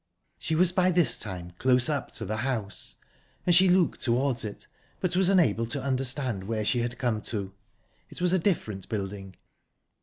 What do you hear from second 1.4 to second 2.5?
close up to the